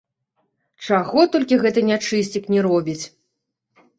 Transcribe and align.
Чаго 0.85 1.25
толькі 1.35 1.59
гэты 1.65 1.83
нячысцік 1.89 2.43
не 2.53 2.61
робіць! 2.69 3.03